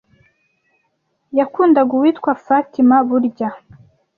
[1.37, 3.49] yakundaga uwitwaga Faṭimah burya